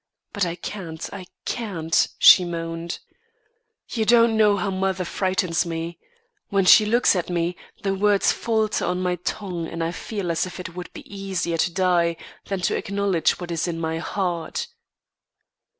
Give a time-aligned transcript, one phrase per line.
[0.33, 2.97] But I can't, I can't," she moaned.
[3.89, 5.99] "You don't know how mother frightens me.
[6.49, 10.47] When she looks at me, the words falter on my tongue and I feel as
[10.47, 12.17] if it would be easier to die
[12.47, 14.69] than to acknowledge what is in my heart."